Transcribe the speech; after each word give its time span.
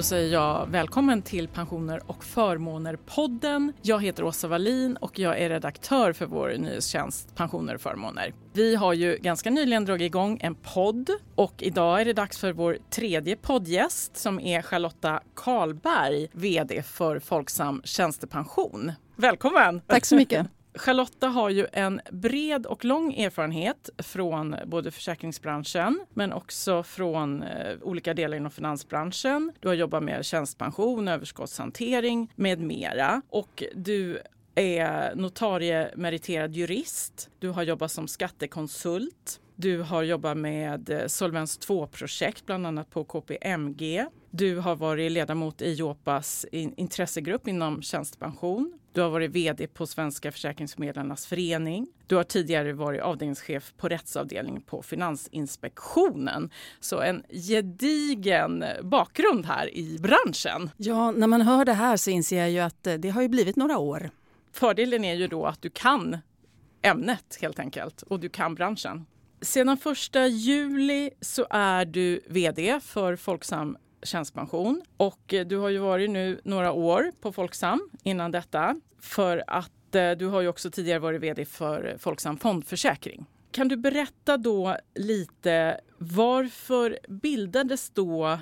Då 0.00 0.04
säger 0.04 0.32
jag 0.32 0.66
välkommen 0.66 1.22
till 1.22 1.48
Pensioner 1.48 2.00
och 2.06 2.24
förmåner-podden. 2.24 3.72
Jag 3.82 4.02
heter 4.02 4.24
Åsa 4.24 4.48
Wallin 4.48 4.96
och 4.96 5.18
jag 5.18 5.38
är 5.38 5.48
redaktör 5.48 6.12
för 6.12 6.26
vår 6.26 6.54
nyhetstjänst 6.58 7.36
Pensioner 7.36 7.74
och 7.74 7.80
förmåner. 7.80 8.34
Vi 8.52 8.76
har 8.76 8.92
ju 8.92 9.16
ganska 9.16 9.50
nyligen 9.50 9.84
dragit 9.84 10.06
igång 10.06 10.38
en 10.42 10.54
podd 10.54 11.10
och 11.34 11.62
idag 11.62 12.00
är 12.00 12.04
det 12.04 12.12
dags 12.12 12.38
för 12.38 12.52
vår 12.52 12.78
tredje 12.90 13.36
poddgäst 13.36 14.16
som 14.16 14.40
är 14.40 14.62
Charlotta 14.62 15.20
Karlberg, 15.34 16.28
VD 16.32 16.82
för 16.82 17.18
Folksam 17.18 17.82
Tjänstepension. 17.84 18.92
Välkommen! 19.16 19.80
Tack 19.86 20.06
så 20.06 20.16
mycket. 20.16 20.46
Charlotta 20.80 21.28
har 21.28 21.50
ju 21.50 21.66
en 21.72 22.00
bred 22.10 22.66
och 22.66 22.84
lång 22.84 23.14
erfarenhet 23.14 23.90
från 23.98 24.56
både 24.66 24.90
försäkringsbranschen 24.90 26.00
men 26.14 26.32
också 26.32 26.82
från 26.82 27.42
eh, 27.42 27.76
olika 27.82 28.14
delar 28.14 28.36
inom 28.36 28.50
finansbranschen. 28.50 29.52
Du 29.60 29.68
har 29.68 29.74
jobbat 29.74 30.02
med 30.02 30.24
tjänstpension, 30.24 31.08
överskottshantering 31.08 32.32
med 32.36 32.60
mera 32.60 33.22
och 33.28 33.64
du 33.74 34.20
är 34.54 35.14
notariemeriterad 35.14 36.54
jurist. 36.56 37.30
Du 37.38 37.48
har 37.48 37.62
jobbat 37.62 37.92
som 37.92 38.08
skattekonsult. 38.08 39.40
Du 39.56 39.82
har 39.82 40.02
jobbat 40.02 40.36
med 40.36 40.90
eh, 40.90 41.06
Solvens 41.06 41.60
2-projekt, 41.60 42.46
bland 42.46 42.66
annat 42.66 42.90
på 42.90 43.04
KPMG. 43.04 44.06
Du 44.30 44.58
har 44.58 44.76
varit 44.76 45.12
ledamot 45.12 45.62
i 45.62 45.72
Jopas 45.72 46.46
intressegrupp 46.52 47.48
inom 47.48 47.82
tjänstepension. 47.82 48.79
Du 48.92 49.00
har 49.00 49.10
varit 49.10 49.30
vd 49.30 49.66
på 49.66 49.86
Svenska 49.86 50.32
försäkringsförmedlarnas 50.32 51.26
förening. 51.26 51.86
Du 52.06 52.16
har 52.16 52.24
tidigare 52.24 52.72
varit 52.72 53.00
avdelningschef 53.00 53.72
på 53.76 53.88
rättsavdelningen 53.88 54.62
på 54.62 54.82
Finansinspektionen. 54.82 56.50
Så 56.80 57.00
en 57.00 57.22
gedigen 57.30 58.64
bakgrund 58.82 59.46
här 59.46 59.76
i 59.76 59.98
branschen. 59.98 60.70
Ja, 60.76 61.10
när 61.10 61.26
man 61.26 61.40
hör 61.40 61.64
det 61.64 61.72
här 61.72 61.96
så 61.96 62.10
inser 62.10 62.38
jag 62.38 62.50
ju 62.50 62.58
att 62.58 62.86
eh, 62.86 62.94
det 62.94 63.10
har 63.10 63.22
ju 63.22 63.28
blivit 63.28 63.56
några 63.56 63.78
år. 63.78 64.10
Fördelen 64.52 65.04
är 65.04 65.14
ju 65.14 65.26
då 65.26 65.46
att 65.46 65.62
du 65.62 65.70
kan 65.70 66.18
ämnet 66.82 67.38
helt 67.40 67.58
enkelt 67.58 68.02
och 68.02 68.20
du 68.20 68.28
kan 68.28 68.54
branschen. 68.54 69.06
Sedan 69.40 69.78
1 70.14 70.30
juli 70.30 71.10
så 71.20 71.46
är 71.50 71.84
du 71.84 72.20
vd 72.26 72.80
för 72.80 73.16
Folksam 73.16 73.76
tjänstepension 74.02 74.82
och 74.96 75.34
eh, 75.34 75.46
du 75.46 75.56
har 75.56 75.68
ju 75.68 75.78
varit 75.78 76.10
nu 76.10 76.40
några 76.44 76.72
år 76.72 77.12
på 77.20 77.32
Folksam 77.32 77.90
innan 78.02 78.30
detta 78.30 78.76
för 79.00 79.44
att 79.46 79.94
eh, 79.94 80.10
du 80.10 80.26
har 80.26 80.40
ju 80.40 80.48
också 80.48 80.70
tidigare 80.70 80.98
varit 80.98 81.20
vd 81.20 81.44
för 81.44 81.88
eh, 81.88 81.98
Folksam 81.98 82.36
Fondförsäkring. 82.36 83.26
Kan 83.50 83.68
du 83.68 83.76
berätta 83.76 84.36
då 84.36 84.76
lite 84.94 85.80
varför 85.98 86.98
bildades 87.08 87.90
då 87.90 88.38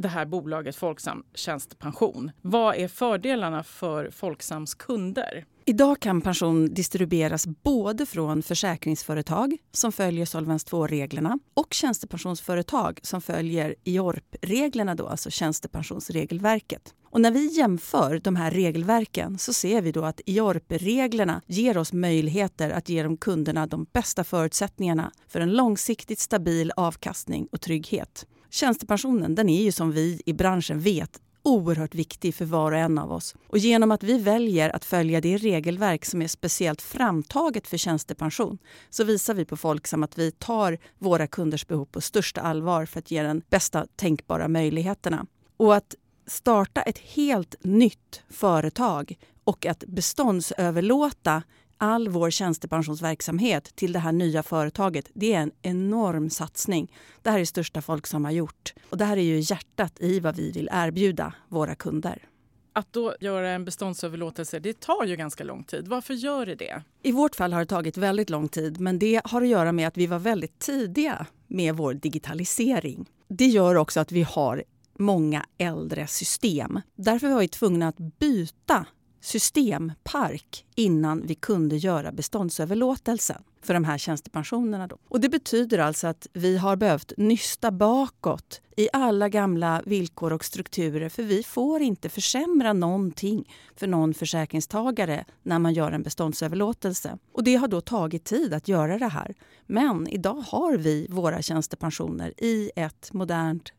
det 0.00 0.08
här 0.08 0.26
bolaget 0.26 0.76
Folksam 0.76 1.24
Tjänstepension? 1.34 2.30
Vad 2.42 2.76
är 2.76 2.88
fördelarna 2.88 3.62
för 3.62 4.10
Folksams 4.10 4.74
kunder? 4.74 5.44
Idag 5.64 6.00
kan 6.00 6.20
pension 6.20 6.74
distribueras 6.74 7.46
både 7.46 8.06
från 8.06 8.42
försäkringsföretag 8.42 9.56
som 9.72 9.92
följer 9.92 10.26
Solvens 10.26 10.66
2-reglerna 10.66 11.38
och 11.54 11.74
tjänstepensionsföretag 11.74 13.00
som 13.02 13.20
följer 13.20 13.74
IORP-reglerna, 13.84 14.94
då, 14.94 15.06
alltså 15.06 15.30
tjänstepensionsregelverket. 15.30 16.94
Och 17.10 17.20
när 17.20 17.30
vi 17.30 17.46
jämför 17.46 18.20
de 18.24 18.36
här 18.36 18.50
regelverken 18.50 19.38
så 19.38 19.52
ser 19.52 19.82
vi 19.82 19.92
då 19.92 20.04
att 20.04 20.20
IORP-reglerna 20.26 21.42
ger 21.46 21.78
oss 21.78 21.92
möjligheter 21.92 22.70
att 22.70 22.88
ge 22.88 23.02
de 23.02 23.16
kunderna 23.16 23.66
de 23.66 23.86
bästa 23.92 24.24
förutsättningarna 24.24 25.12
för 25.28 25.40
en 25.40 25.52
långsiktigt 25.52 26.18
stabil 26.18 26.72
avkastning 26.76 27.48
och 27.52 27.60
trygghet. 27.60 28.26
Tjänstepensionen 28.50 29.34
den 29.34 29.48
är 29.48 29.62
ju 29.62 29.72
som 29.72 29.92
vi 29.92 30.22
i 30.26 30.32
branschen 30.32 30.80
vet 30.80 31.20
oerhört 31.42 31.94
viktig 31.94 32.34
för 32.34 32.44
var 32.44 32.72
och 32.72 32.78
en 32.78 32.98
av 32.98 33.12
oss. 33.12 33.34
Och 33.46 33.58
genom 33.58 33.90
att 33.90 34.02
vi 34.02 34.18
väljer 34.18 34.70
att 34.70 34.84
följa 34.84 35.20
det 35.20 35.36
regelverk 35.36 36.04
som 36.04 36.22
är 36.22 36.28
speciellt 36.28 36.82
framtaget 36.82 37.66
för 37.66 37.76
tjänstepension 37.76 38.58
så 38.90 39.04
visar 39.04 39.34
vi 39.34 39.44
på 39.44 39.56
Folksam 39.56 40.02
att 40.02 40.18
vi 40.18 40.30
tar 40.30 40.78
våra 40.98 41.26
kunders 41.26 41.66
behov 41.66 41.84
på 41.84 42.00
största 42.00 42.40
allvar 42.40 42.86
för 42.86 42.98
att 42.98 43.10
ge 43.10 43.22
den 43.22 43.42
bästa 43.50 43.86
tänkbara 43.96 44.48
möjligheterna. 44.48 45.26
Och 45.56 45.74
att 45.76 45.94
starta 46.26 46.82
ett 46.82 46.98
helt 46.98 47.54
nytt 47.60 48.22
företag 48.30 49.18
och 49.44 49.66
att 49.66 49.84
beståndsöverlåta 49.86 51.42
all 51.80 52.08
vår 52.08 52.30
tjänstepensionsverksamhet 52.30 53.76
till 53.76 53.92
det 53.92 53.98
här 53.98 54.12
nya 54.12 54.42
företaget, 54.42 55.10
det 55.14 55.34
är 55.34 55.40
en 55.40 55.52
enorm 55.62 56.30
satsning. 56.30 56.92
Det 57.22 57.30
här 57.30 57.38
är 57.38 57.44
största 57.44 57.82
Folksam 57.82 58.24
har 58.24 58.32
gjort. 58.32 58.74
Och 58.90 58.96
det 58.96 59.04
här 59.04 59.16
är 59.16 59.22
ju 59.22 59.40
hjärtat 59.40 60.00
i 60.00 60.20
vad 60.20 60.36
vi 60.36 60.50
vill 60.50 60.68
erbjuda 60.72 61.34
våra 61.48 61.74
kunder. 61.74 62.28
Att 62.72 62.92
då 62.92 63.14
göra 63.20 63.50
en 63.50 63.64
beståndsöverlåtelse, 63.64 64.58
det 64.58 64.80
tar 64.80 65.04
ju 65.04 65.16
ganska 65.16 65.44
lång 65.44 65.64
tid. 65.64 65.88
Varför 65.88 66.14
gör 66.14 66.46
det 66.46 66.54
det? 66.54 66.82
I 67.02 67.12
vårt 67.12 67.36
fall 67.36 67.52
har 67.52 67.60
det 67.60 67.66
tagit 67.66 67.96
väldigt 67.96 68.30
lång 68.30 68.48
tid, 68.48 68.80
men 68.80 68.98
det 68.98 69.20
har 69.24 69.42
att 69.42 69.48
göra 69.48 69.72
med 69.72 69.88
att 69.88 69.96
vi 69.96 70.06
var 70.06 70.18
väldigt 70.18 70.58
tidiga 70.58 71.26
med 71.46 71.76
vår 71.76 71.94
digitalisering. 71.94 73.06
Det 73.28 73.46
gör 73.46 73.74
också 73.74 74.00
att 74.00 74.12
vi 74.12 74.22
har 74.22 74.64
många 74.98 75.46
äldre 75.58 76.06
system. 76.06 76.80
Därför 76.96 77.28
var 77.28 77.40
vi 77.40 77.48
tvungna 77.48 77.88
att 77.88 77.98
byta 78.18 78.86
systempark 79.20 80.66
innan 80.74 81.26
vi 81.26 81.34
kunde 81.34 81.76
göra 81.76 82.12
beståndsöverlåtelsen 82.12 83.42
för 83.62 83.74
de 83.74 83.84
här 83.84 83.98
tjänstepensionerna. 83.98 84.86
Då. 84.86 84.98
Och 85.08 85.20
det 85.20 85.28
betyder 85.28 85.78
alltså 85.78 86.06
att 86.06 86.26
vi 86.32 86.56
har 86.56 86.76
behövt 86.76 87.12
nysta 87.16 87.70
bakåt 87.70 88.60
i 88.76 88.88
alla 88.92 89.28
gamla 89.28 89.82
villkor 89.86 90.32
och 90.32 90.44
strukturer 90.44 91.08
för 91.08 91.22
vi 91.22 91.42
får 91.42 91.82
inte 91.82 92.08
försämra 92.08 92.72
någonting 92.72 93.52
för 93.76 93.86
någon 93.86 94.14
försäkringstagare 94.14 95.24
när 95.42 95.58
man 95.58 95.74
gör 95.74 95.92
en 95.92 96.02
beståndsöverlåtelse. 96.02 97.18
Och 97.32 97.44
det 97.44 97.54
har 97.54 97.68
då 97.68 97.80
tagit 97.80 98.24
tid 98.24 98.54
att 98.54 98.68
göra 98.68 98.98
det 98.98 99.08
här. 99.08 99.34
Men 99.66 100.08
idag 100.08 100.44
har 100.48 100.76
vi 100.76 101.06
våra 101.10 101.42
tjänstepensioner 101.42 102.34
i 102.36 102.70
ett 102.76 103.12
modernt 103.12 103.72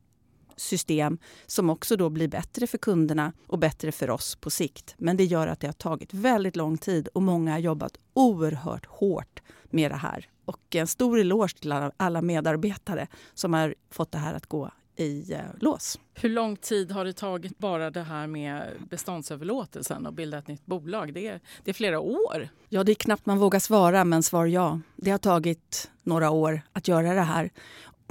system 0.61 1.17
som 1.47 1.69
också 1.69 1.95
då 1.95 2.09
blir 2.09 2.27
bättre 2.27 2.67
för 2.67 2.77
kunderna 2.77 3.33
och 3.47 3.59
bättre 3.59 3.91
för 3.91 4.09
oss 4.09 4.35
på 4.35 4.49
sikt. 4.49 4.95
Men 4.97 5.17
det 5.17 5.25
gör 5.25 5.47
att 5.47 5.59
det 5.59 5.67
har 5.67 5.73
tagit 5.73 6.13
väldigt 6.13 6.55
lång 6.55 6.77
tid 6.77 7.07
och 7.07 7.21
många 7.21 7.51
har 7.51 7.59
jobbat 7.59 7.97
oerhört 8.13 8.85
hårt 8.85 9.41
med 9.69 9.91
det 9.91 9.95
här. 9.95 10.29
Och 10.45 10.75
en 10.75 10.87
stor 10.87 11.19
eloge 11.19 11.59
till 11.59 11.73
alla 11.97 12.21
medarbetare 12.21 13.07
som 13.33 13.53
har 13.53 13.75
fått 13.89 14.11
det 14.11 14.17
här 14.17 14.33
att 14.33 14.45
gå 14.45 14.71
i 14.95 15.33
eh, 15.33 15.39
lås. 15.59 15.99
Hur 16.13 16.29
lång 16.29 16.55
tid 16.55 16.91
har 16.91 17.05
det 17.05 17.13
tagit 17.13 17.57
bara 17.57 17.91
det 17.91 18.03
här 18.03 18.27
med 18.27 18.63
beståndsöverlåtelsen 18.89 20.05
och 20.05 20.13
bilda 20.13 20.37
ett 20.37 20.47
nytt 20.47 20.65
bolag? 20.65 21.13
Det 21.13 21.27
är, 21.27 21.39
det 21.63 21.71
är 21.71 21.73
flera 21.73 21.99
år. 21.99 22.49
Ja, 22.69 22.83
det 22.83 22.91
är 22.91 22.95
knappt 22.95 23.25
man 23.25 23.37
vågar 23.37 23.59
svara, 23.59 24.05
men 24.05 24.23
svar 24.23 24.45
ja. 24.45 24.79
Det 24.95 25.11
har 25.11 25.17
tagit 25.17 25.91
några 26.03 26.29
år 26.29 26.61
att 26.73 26.87
göra 26.87 27.13
det 27.13 27.21
här 27.21 27.49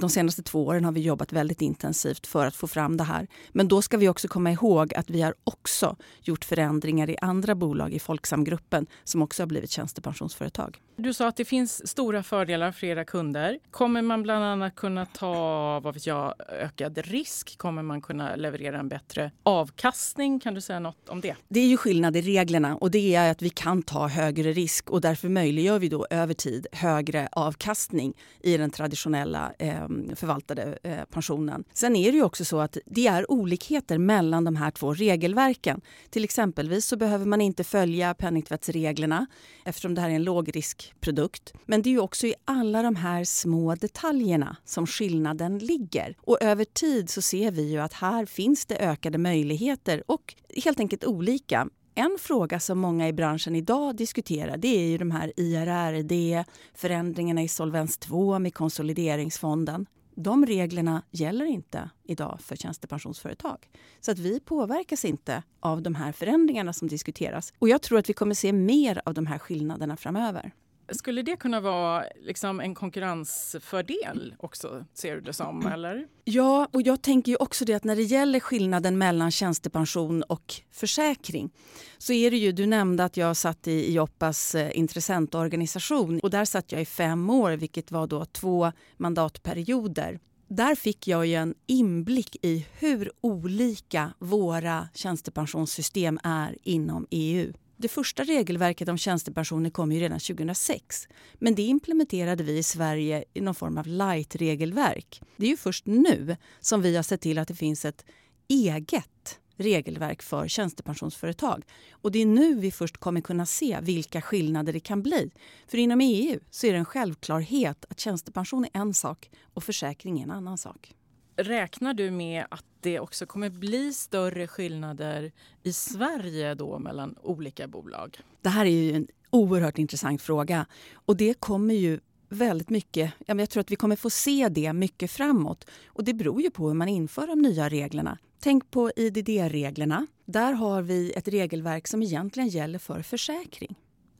de 0.01 0.09
senaste 0.09 0.43
två 0.43 0.65
åren 0.65 0.85
har 0.85 0.91
vi 0.91 1.01
jobbat 1.01 1.33
väldigt 1.33 1.61
intensivt 1.61 2.27
för 2.27 2.45
att 2.45 2.55
få 2.55 2.67
fram 2.67 2.97
det 2.97 3.03
här. 3.03 3.27
Men 3.51 3.67
då 3.67 3.81
ska 3.81 3.97
vi 3.97 4.09
också 4.09 4.27
komma 4.27 4.51
ihåg 4.51 4.93
att 4.93 5.09
vi 5.09 5.21
har 5.21 5.33
också 5.43 5.95
gjort 6.21 6.45
förändringar 6.45 7.09
i 7.09 7.17
andra 7.21 7.55
bolag 7.55 7.93
i 7.93 7.99
Folksamgruppen 7.99 8.87
som 9.03 9.21
också 9.21 9.41
har 9.43 9.47
blivit 9.47 9.71
tjänstepensionsföretag. 9.71 10.79
Du 10.95 11.13
sa 11.13 11.27
att 11.27 11.35
det 11.35 11.45
finns 11.45 11.87
stora 11.87 12.23
fördelar 12.23 12.71
för 12.71 12.87
era 12.87 13.05
kunder. 13.05 13.59
Kommer 13.71 14.01
man 14.01 14.23
bland 14.23 14.45
annat 14.45 14.75
kunna 14.75 15.05
ta 15.05 15.79
vad 15.79 15.93
vet 15.93 16.07
jag, 16.07 16.33
ökad 16.49 16.97
risk? 16.97 17.57
Kommer 17.57 17.83
man 17.83 18.01
kunna 18.01 18.35
leverera 18.35 18.79
en 18.79 18.89
bättre 18.89 19.31
avkastning? 19.43 20.39
Kan 20.39 20.53
du 20.53 20.61
säga 20.61 20.79
något 20.79 21.09
om 21.09 21.21
det? 21.21 21.35
Det 21.47 21.59
är 21.59 21.67
ju 21.67 21.77
skillnad 21.77 22.17
i 22.17 22.21
reglerna 22.21 22.75
och 22.75 22.91
det 22.91 23.15
är 23.15 23.31
att 23.31 23.41
vi 23.41 23.49
kan 23.49 23.83
ta 23.83 24.07
högre 24.07 24.51
risk 24.51 24.89
och 24.89 25.01
därför 25.01 25.29
möjliggör 25.29 25.79
vi 25.79 25.89
då 25.89 26.07
över 26.09 26.33
tid 26.33 26.67
högre 26.71 27.29
avkastning 27.31 28.13
i 28.39 28.57
den 28.57 28.71
traditionella 28.71 29.53
eh, 29.59 29.87
Eh, 29.91 30.15
förvaltade 30.15 30.77
eh, 30.83 31.05
pensionen. 31.11 31.63
Sen 31.73 31.95
är 31.95 32.11
det 32.11 32.17
ju 32.17 32.23
också 32.23 32.45
så 32.45 32.59
att 32.59 32.77
det 32.85 33.07
är 33.07 33.31
olikheter 33.31 33.97
mellan 33.97 34.43
de 34.43 34.55
här 34.55 34.71
två 34.71 34.93
regelverken. 34.93 35.81
Till 36.09 36.23
exempelvis 36.23 36.85
så 36.85 36.97
behöver 36.97 37.25
man 37.25 37.41
inte 37.41 37.63
följa 37.63 38.13
penningtvättsreglerna 38.13 39.25
eftersom 39.65 39.95
det 39.95 40.01
här 40.01 40.09
är 40.09 40.13
en 40.13 40.23
lågriskprodukt. 40.23 41.53
Men 41.65 41.81
det 41.81 41.89
är 41.89 41.91
ju 41.91 41.99
också 41.99 42.27
i 42.27 42.35
alla 42.45 42.81
de 42.81 42.95
här 42.95 43.23
små 43.23 43.75
detaljerna 43.75 44.57
som 44.65 44.87
skillnaden 44.87 45.59
ligger. 45.59 46.17
Och 46.19 46.37
över 46.41 46.65
tid 46.65 47.09
så 47.09 47.21
ser 47.21 47.51
vi 47.51 47.71
ju 47.71 47.77
att 47.77 47.93
här 47.93 48.25
finns 48.25 48.65
det 48.65 48.77
ökade 48.77 49.17
möjligheter 49.17 50.03
och 50.05 50.35
helt 50.63 50.79
enkelt 50.79 51.05
olika. 51.05 51.67
En 51.95 52.17
fråga 52.19 52.59
som 52.59 52.79
många 52.79 53.07
i 53.07 53.13
branschen 53.13 53.55
idag 53.55 53.95
diskuterar 53.95 54.57
det 54.57 54.67
är 54.67 54.87
ju 54.87 54.97
de 54.97 55.11
här 55.11 55.33
IRRD, 55.35 56.45
förändringarna 56.73 57.43
i 57.43 57.47
Solvens 57.47 57.97
2 57.97 58.39
med 58.39 58.53
konsolideringsfonden. 58.53 59.85
De 60.15 60.45
reglerna 60.45 61.03
gäller 61.11 61.45
inte 61.45 61.89
idag 62.03 62.39
för 62.41 62.55
tjänstepensionsföretag. 62.55 63.69
Så 63.99 64.11
att 64.11 64.19
vi 64.19 64.39
påverkas 64.39 65.05
inte 65.05 65.43
av 65.59 65.81
de 65.81 65.95
här 65.95 66.11
förändringarna 66.11 66.73
som 66.73 66.87
diskuteras. 66.87 67.53
Och 67.59 67.69
jag 67.69 67.81
tror 67.81 67.99
att 67.99 68.09
vi 68.09 68.13
kommer 68.13 68.35
se 68.35 68.53
mer 68.53 69.01
av 69.05 69.13
de 69.13 69.27
här 69.27 69.37
skillnaderna 69.37 69.97
framöver. 69.97 70.51
Skulle 70.91 71.21
det 71.21 71.35
kunna 71.35 71.59
vara 71.59 72.03
liksom 72.21 72.59
en 72.59 72.75
konkurrensfördel 72.75 74.35
också, 74.39 74.85
ser 74.93 75.15
du 75.15 75.21
det 75.21 75.33
som? 75.33 75.67
Eller? 75.67 76.07
Ja, 76.23 76.67
och 76.73 76.81
jag 76.81 77.01
tänker 77.01 77.31
ju 77.31 77.35
också 77.35 77.65
det 77.65 77.73
att 77.73 77.83
när 77.83 77.95
det 77.95 78.03
gäller 78.03 78.39
skillnaden 78.39 78.97
mellan 78.97 79.31
tjänstepension 79.31 80.23
och 80.23 80.53
försäkring 80.71 81.51
så 81.97 82.13
är 82.13 82.31
det 82.31 82.37
ju, 82.37 82.51
du 82.51 82.65
nämnde 82.65 83.03
att 83.03 83.17
jag 83.17 83.37
satt 83.37 83.67
i 83.67 83.93
Joppas 83.93 84.55
eh, 84.55 84.77
intressentorganisation 84.77 86.19
och 86.19 86.29
där 86.29 86.45
satt 86.45 86.71
jag 86.71 86.81
i 86.81 86.85
fem 86.85 87.29
år, 87.29 87.51
vilket 87.51 87.91
var 87.91 88.07
då 88.07 88.25
två 88.25 88.71
mandatperioder. 88.97 90.19
Där 90.47 90.75
fick 90.75 91.07
jag 91.07 91.25
ju 91.25 91.35
en 91.35 91.55
inblick 91.67 92.37
i 92.41 92.67
hur 92.79 93.11
olika 93.21 94.13
våra 94.19 94.87
tjänstepensionssystem 94.93 96.19
är 96.23 96.57
inom 96.63 97.07
EU. 97.09 97.53
Det 97.81 97.87
första 97.87 98.23
regelverket 98.23 98.89
om 98.89 98.97
tjänstepensioner 98.97 99.69
kom 99.69 99.91
ju 99.91 99.99
redan 99.99 100.19
2006. 100.19 101.07
Men 101.33 101.55
det 101.55 101.61
implementerade 101.61 102.43
vi 102.43 102.57
i 102.57 102.63
Sverige 102.63 103.23
i 103.33 103.41
någon 103.41 103.55
form 103.55 103.77
av 103.77 103.87
light-regelverk. 103.87 105.21
Det 105.37 105.45
är 105.45 105.49
ju 105.49 105.57
först 105.57 105.85
nu 105.85 106.37
som 106.59 106.81
vi 106.81 106.95
har 106.95 107.03
sett 107.03 107.21
till 107.21 107.37
att 107.37 107.47
det 107.47 107.55
finns 107.55 107.85
ett 107.85 108.05
eget 108.47 109.39
regelverk 109.55 110.21
för 110.21 110.47
tjänstepensionsföretag. 110.47 111.63
Och 111.91 112.11
det 112.11 112.21
är 112.21 112.25
nu 112.25 112.55
vi 112.55 112.71
först 112.71 112.97
kommer 112.97 113.21
kunna 113.21 113.45
se 113.45 113.79
vilka 113.81 114.21
skillnader 114.21 114.73
det 114.73 114.79
kan 114.79 115.01
bli. 115.01 115.31
För 115.67 115.77
inom 115.77 116.01
EU 116.01 116.39
så 116.49 116.67
är 116.67 116.71
det 116.71 116.77
en 116.77 116.85
självklarhet 116.85 117.85
att 117.89 117.99
tjänstepension 117.99 118.65
är 118.65 118.69
en 118.73 118.93
sak 118.93 119.29
och 119.53 119.63
försäkring 119.63 120.19
är 120.19 120.23
en 120.23 120.31
annan 120.31 120.57
sak. 120.57 120.95
Räknar 121.35 121.93
du 121.93 122.11
med 122.11 122.45
att 122.49 122.65
det 122.79 122.99
också 122.99 123.25
kommer 123.25 123.49
bli 123.49 123.93
större 123.93 124.47
skillnader 124.47 125.31
i 125.63 125.73
Sverige 125.73 126.55
då 126.55 126.79
mellan 126.79 127.15
olika 127.21 127.67
bolag? 127.67 128.19
Det 128.41 128.49
här 128.49 128.65
är 128.65 128.69
ju 128.69 128.93
en 128.93 129.07
oerhört 129.29 129.77
intressant 129.77 130.21
fråga 130.21 130.65
och 130.93 131.17
det 131.17 131.33
kommer 131.33 131.73
ju 131.73 131.99
väldigt 132.29 132.69
mycket, 132.69 133.13
jag 133.25 133.49
tror 133.49 133.61
att 133.61 133.71
vi 133.71 133.75
kommer 133.75 133.95
få 133.95 134.09
se 134.09 134.49
det 134.49 134.73
mycket 134.73 135.11
framåt. 135.11 135.65
Och 135.85 136.03
det 136.03 136.13
beror 136.13 136.41
ju 136.41 136.51
på 136.51 136.67
hur 136.67 136.73
man 136.73 136.87
inför 136.87 137.27
de 137.27 137.41
nya 137.41 137.69
reglerna. 137.69 138.17
Tänk 138.39 138.71
på 138.71 138.91
IDD-reglerna. 138.95 140.07
Där 140.25 140.53
har 140.53 140.81
vi 140.81 141.11
ett 141.11 141.27
regelverk 141.27 141.87
som 141.87 142.03
egentligen 142.03 142.49
gäller 142.49 142.79
för 142.79 143.01
försäkring, 143.01 143.75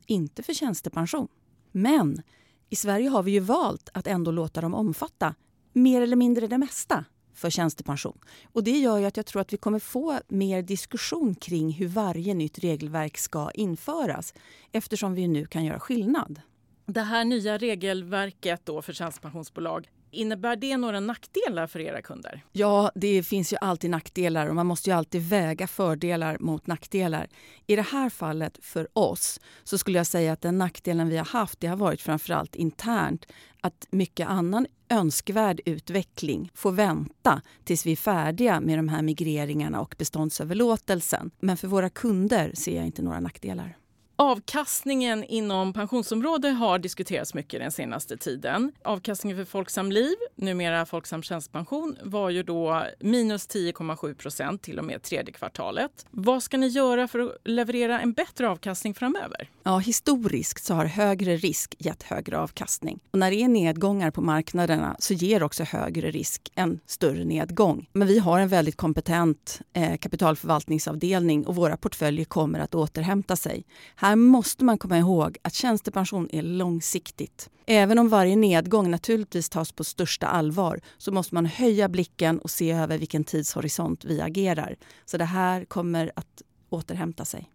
inte 0.06 0.42
för 0.42 0.54
tjänstepension. 0.54 1.28
Men 1.72 2.22
i 2.70 2.76
Sverige 2.76 3.08
har 3.08 3.22
vi 3.22 3.30
ju 3.30 3.40
valt 3.40 3.88
att 3.94 4.06
ändå 4.06 4.30
låta 4.30 4.60
dem 4.60 4.74
omfatta 4.74 5.34
mer 5.72 6.02
eller 6.02 6.16
mindre 6.16 6.46
det 6.46 6.58
mesta 6.58 7.04
för 7.34 7.50
tjänstepension. 7.50 8.18
Och 8.52 8.64
det 8.64 8.78
gör 8.78 8.98
ju 8.98 9.04
att 9.04 9.16
jag 9.16 9.26
tror 9.26 9.42
att 9.42 9.52
vi 9.52 9.56
kommer 9.56 9.78
få 9.78 10.20
mer 10.28 10.62
diskussion 10.62 11.34
kring 11.34 11.72
hur 11.72 11.88
varje 11.88 12.34
nytt 12.34 12.58
regelverk 12.58 13.18
ska 13.18 13.50
införas 13.50 14.34
eftersom 14.72 15.14
vi 15.14 15.28
nu 15.28 15.46
kan 15.46 15.64
göra 15.64 15.80
skillnad. 15.80 16.40
Det 16.86 17.00
här 17.00 17.24
nya 17.24 17.58
regelverket 17.58 18.60
då 18.64 18.82
för 18.82 18.92
tjänstepensionsbolag 18.92 19.88
Innebär 20.14 20.56
det 20.56 20.76
några 20.76 21.00
nackdelar 21.00 21.66
för 21.66 21.80
era 21.80 22.02
kunder? 22.02 22.44
Ja, 22.52 22.90
det 22.94 23.22
finns 23.22 23.52
ju 23.52 23.56
alltid 23.60 23.90
nackdelar 23.90 24.46
och 24.46 24.54
man 24.54 24.66
måste 24.66 24.90
ju 24.90 24.96
alltid 24.96 25.22
väga 25.28 25.66
fördelar 25.66 26.38
mot 26.40 26.66
nackdelar. 26.66 27.28
I 27.66 27.76
det 27.76 27.82
här 27.82 28.10
fallet 28.10 28.58
för 28.62 28.88
oss 28.92 29.40
så 29.64 29.78
skulle 29.78 29.98
jag 29.98 30.06
säga 30.06 30.32
att 30.32 30.40
den 30.40 30.58
nackdelen 30.58 31.08
vi 31.08 31.16
har 31.16 31.24
haft 31.24 31.60
det 31.60 31.66
har 31.66 31.76
varit 31.76 32.00
framförallt 32.00 32.54
internt. 32.54 33.26
Att 33.60 33.86
mycket 33.90 34.28
annan 34.28 34.66
önskvärd 34.88 35.60
utveckling 35.64 36.50
får 36.54 36.72
vänta 36.72 37.42
tills 37.64 37.86
vi 37.86 37.92
är 37.92 37.96
färdiga 37.96 38.60
med 38.60 38.78
de 38.78 38.88
här 38.88 39.02
migreringarna 39.02 39.80
och 39.80 39.94
beståndsöverlåtelsen. 39.98 41.30
Men 41.40 41.56
för 41.56 41.68
våra 41.68 41.90
kunder 41.90 42.52
ser 42.54 42.76
jag 42.76 42.86
inte 42.86 43.02
några 43.02 43.20
nackdelar. 43.20 43.76
Avkastningen 44.16 45.24
inom 45.24 45.72
pensionsområdet 45.72 46.56
har 46.56 46.78
diskuterats 46.78 47.34
mycket 47.34 47.60
den 47.60 47.72
senaste 47.72 48.16
tiden. 48.16 48.72
Avkastningen 48.84 49.36
för 49.36 49.44
Folksam 49.44 49.92
Liv, 49.92 50.14
numera 50.36 50.86
Folksam 50.86 51.22
Tjänstepension, 51.22 51.96
var 52.02 52.30
ju 52.30 52.42
då 52.42 52.84
minus 53.00 53.48
10,7 53.48 54.14
procent 54.14 54.62
till 54.62 54.78
och 54.78 54.84
med 54.84 55.02
tredje 55.02 55.32
kvartalet. 55.32 56.06
Vad 56.10 56.42
ska 56.42 56.56
ni 56.56 56.66
göra 56.66 57.08
för 57.08 57.18
att 57.18 57.36
leverera 57.44 58.00
en 58.00 58.12
bättre 58.12 58.48
avkastning 58.48 58.94
framöver? 58.94 59.48
Ja, 59.62 59.78
historiskt 59.78 60.64
så 60.64 60.74
har 60.74 60.84
högre 60.84 61.36
risk 61.36 61.74
gett 61.78 62.02
högre 62.02 62.38
avkastning. 62.38 63.00
Och 63.10 63.18
när 63.18 63.30
det 63.30 63.36
är 63.36 63.48
nedgångar 63.48 64.10
på 64.10 64.20
marknaderna 64.20 64.96
så 64.98 65.14
ger 65.14 65.42
också 65.42 65.64
högre 65.64 66.10
risk 66.10 66.52
en 66.54 66.80
större 66.86 67.24
nedgång. 67.24 67.88
Men 67.92 68.08
vi 68.08 68.18
har 68.18 68.40
en 68.40 68.48
väldigt 68.48 68.76
kompetent 68.76 69.60
eh, 69.72 69.96
kapitalförvaltningsavdelning 69.96 71.46
och 71.46 71.54
våra 71.54 71.76
portföljer 71.76 72.24
kommer 72.24 72.60
att 72.60 72.74
återhämta 72.74 73.36
sig. 73.36 73.64
Här 74.02 74.16
måste 74.16 74.64
man 74.64 74.78
komma 74.78 74.98
ihåg 74.98 75.38
att 75.42 75.54
tjänstepension 75.54 76.28
är 76.32 76.42
långsiktigt. 76.42 77.50
Även 77.66 77.98
om 77.98 78.08
varje 78.08 78.36
nedgång 78.36 78.90
naturligtvis 78.90 79.48
tas 79.48 79.72
på 79.72 79.84
största 79.84 80.26
allvar 80.26 80.80
så 80.98 81.12
måste 81.12 81.34
man 81.34 81.46
höja 81.46 81.88
blicken 81.88 82.38
och 82.38 82.50
se 82.50 82.70
över 82.72 82.98
vilken 82.98 83.24
tidshorisont 83.24 84.04
vi 84.04 84.20
agerar. 84.20 84.76
Så 85.04 85.16
det 85.16 85.24
här 85.24 85.64
kommer 85.64 86.12
att 86.16 86.42
återhämta 86.70 87.24
sig. 87.24 87.50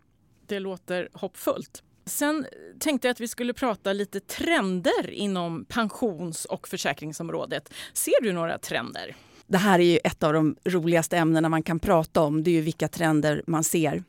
Det 0.45 0.59
låter 0.59 1.09
hoppfullt. 1.13 1.83
Sen 2.05 2.45
tänkte 2.79 3.07
jag 3.07 3.13
att 3.13 3.21
vi 3.21 3.27
skulle 3.27 3.53
prata 3.53 3.93
lite 3.93 4.19
trender 4.19 5.09
inom 5.11 5.65
pensions 5.65 6.45
och 6.45 6.67
försäkringsområdet. 6.67 7.73
Ser 7.93 8.23
du 8.23 8.33
några 8.33 8.57
trender? 8.57 9.15
Det 9.47 9.57
här 9.57 9.79
är 9.79 9.83
ju 9.83 9.99
ett 10.03 10.23
av 10.23 10.33
de 10.33 10.55
roligaste 10.65 11.17
ämnena 11.17 11.49
man 11.49 11.63
kan 11.63 11.79
prata 11.79 12.21
om. 12.21 12.43
Det 12.43 12.51
är 12.51 12.55
ju 12.55 12.61
vilka 12.61 12.87
trender 12.87 13.43
man 13.47 13.63
ser. 13.63 14.03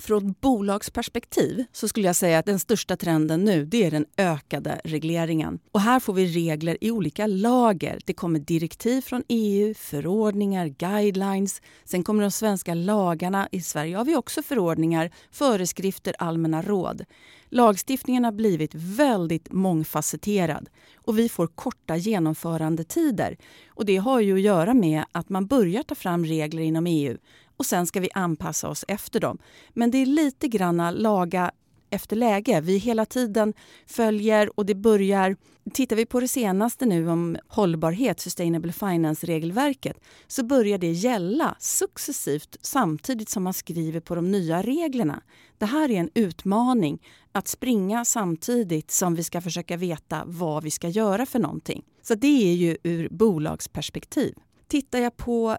Från 0.00 0.34
bolagsperspektiv 0.40 1.64
så 1.72 1.88
skulle 1.88 2.06
jag 2.06 2.16
säga 2.16 2.38
att 2.38 2.46
den 2.46 2.58
största 2.58 2.96
trenden 2.96 3.44
nu 3.44 3.64
det 3.64 3.84
är 3.84 3.90
den 3.90 4.06
ökade 4.16 4.80
regleringen. 4.84 5.58
Och 5.72 5.80
här 5.80 6.00
får 6.00 6.12
vi 6.12 6.26
regler 6.26 6.76
i 6.80 6.90
olika 6.90 7.26
lager. 7.26 7.98
Det 8.06 8.12
kommer 8.12 8.38
direktiv 8.38 9.00
från 9.00 9.24
EU, 9.28 9.74
förordningar, 9.74 10.66
guidelines. 10.66 11.62
Sen 11.84 12.02
kommer 12.02 12.22
de 12.22 12.30
svenska 12.30 12.74
lagarna. 12.74 13.48
I 13.52 13.60
Sverige 13.60 13.96
har 13.96 14.04
vi 14.04 14.16
också 14.16 14.42
förordningar, 14.42 15.10
föreskrifter, 15.30 16.14
allmänna 16.18 16.62
råd. 16.62 17.04
Lagstiftningen 17.48 18.24
har 18.24 18.32
blivit 18.32 18.74
väldigt 18.74 19.52
mångfacetterad 19.52 20.68
och 20.94 21.18
vi 21.18 21.28
får 21.28 21.46
korta 21.46 21.96
genomförandetider. 21.96 23.36
Och 23.68 23.84
det 23.84 23.96
har 23.96 24.20
ju 24.20 24.34
att 24.34 24.40
göra 24.40 24.74
med 24.74 25.04
att 25.12 25.28
man 25.28 25.46
börjar 25.46 25.82
ta 25.82 25.94
fram 25.94 26.24
regler 26.24 26.62
inom 26.62 26.86
EU 26.86 27.16
och 27.60 27.66
sen 27.66 27.86
ska 27.86 28.00
vi 28.00 28.08
anpassa 28.14 28.68
oss 28.68 28.84
efter 28.88 29.20
dem. 29.20 29.38
Men 29.74 29.90
det 29.90 29.98
är 29.98 30.06
lite 30.06 30.48
granna 30.48 30.90
laga 30.90 31.50
efter 31.90 32.16
läge. 32.16 32.60
Vi 32.60 32.78
hela 32.78 33.06
tiden 33.06 33.54
följer 33.86 34.58
och 34.58 34.66
det 34.66 34.74
börjar... 34.74 35.36
Tittar 35.72 35.96
vi 35.96 36.06
på 36.06 36.20
det 36.20 36.28
senaste 36.28 36.86
nu 36.86 37.08
om 37.08 37.36
hållbarhet, 37.48 38.20
Sustainable 38.20 38.72
Finance-regelverket, 38.72 40.00
så 40.26 40.44
börjar 40.44 40.78
det 40.78 40.92
gälla 40.92 41.56
successivt 41.58 42.56
samtidigt 42.60 43.28
som 43.28 43.42
man 43.42 43.54
skriver 43.54 44.00
på 44.00 44.14
de 44.14 44.30
nya 44.30 44.62
reglerna. 44.62 45.22
Det 45.58 45.66
här 45.66 45.90
är 45.90 46.00
en 46.00 46.10
utmaning, 46.14 47.02
att 47.32 47.48
springa 47.48 48.04
samtidigt 48.04 48.90
som 48.90 49.14
vi 49.14 49.24
ska 49.24 49.40
försöka 49.40 49.76
veta 49.76 50.22
vad 50.26 50.62
vi 50.62 50.70
ska 50.70 50.88
göra 50.88 51.26
för 51.26 51.38
någonting. 51.38 51.84
Så 52.02 52.14
det 52.14 52.50
är 52.50 52.54
ju 52.54 52.76
ur 52.82 53.08
bolagsperspektiv. 53.08 54.34
Tittar 54.68 54.98
jag 54.98 55.16
på 55.16 55.56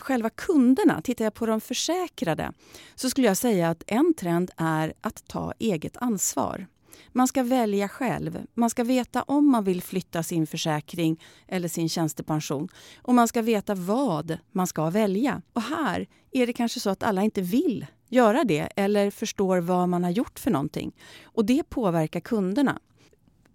själva 0.00 0.30
kunderna, 0.30 1.02
tittar 1.02 1.24
jag 1.24 1.34
på 1.34 1.46
de 1.46 1.60
försäkrade, 1.60 2.52
så 2.94 3.10
skulle 3.10 3.26
jag 3.26 3.36
säga 3.36 3.70
att 3.70 3.82
en 3.86 4.14
trend 4.14 4.50
är 4.56 4.92
att 5.00 5.28
ta 5.28 5.52
eget 5.58 5.96
ansvar. 5.96 6.66
Man 7.12 7.28
ska 7.28 7.42
välja 7.42 7.88
själv. 7.88 8.38
Man 8.54 8.70
ska 8.70 8.84
veta 8.84 9.22
om 9.22 9.50
man 9.50 9.64
vill 9.64 9.82
flytta 9.82 10.22
sin 10.22 10.46
försäkring 10.46 11.22
eller 11.48 11.68
sin 11.68 11.88
tjänstepension. 11.88 12.68
Och 13.02 13.14
man 13.14 13.28
ska 13.28 13.42
veta 13.42 13.74
vad 13.74 14.38
man 14.52 14.66
ska 14.66 14.90
välja. 14.90 15.42
Och 15.52 15.62
här 15.62 16.06
är 16.30 16.46
det 16.46 16.52
kanske 16.52 16.80
så 16.80 16.90
att 16.90 17.02
alla 17.02 17.22
inte 17.22 17.40
vill 17.40 17.86
göra 18.08 18.44
det 18.44 18.68
eller 18.76 19.10
förstår 19.10 19.58
vad 19.58 19.88
man 19.88 20.04
har 20.04 20.10
gjort 20.10 20.38
för 20.38 20.50
någonting. 20.50 20.92
Och 21.22 21.44
det 21.44 21.62
påverkar 21.62 22.20
kunderna 22.20 22.78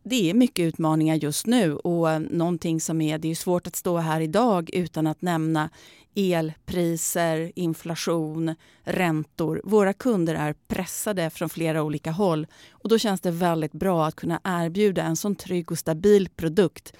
det 0.07 0.29
är 0.29 0.33
mycket 0.33 0.63
utmaningar 0.63 1.15
just 1.15 1.47
nu 1.47 1.75
och 1.75 2.21
någonting 2.21 2.81
som 2.81 3.01
är, 3.01 3.17
det 3.17 3.31
är 3.31 3.35
svårt 3.35 3.67
att 3.67 3.75
stå 3.75 3.97
här 3.97 4.21
idag 4.21 4.69
utan 4.73 5.07
att 5.07 5.21
nämna 5.21 5.69
elpriser, 6.15 7.51
inflation, 7.55 8.55
räntor. 8.83 9.61
Våra 9.63 9.93
kunder 9.93 10.35
är 10.35 10.53
pressade 10.67 11.29
från 11.29 11.49
flera 11.49 11.83
olika 11.83 12.11
håll 12.11 12.47
och 12.71 12.89
då 12.89 12.97
känns 12.97 13.21
det 13.21 13.31
väldigt 13.31 13.71
bra 13.71 14.05
att 14.05 14.15
kunna 14.15 14.41
erbjuda 14.43 15.03
en 15.03 15.15
sån 15.15 15.35
trygg 15.35 15.71
och 15.71 15.79
stabil 15.79 16.29
produkt 16.29 16.93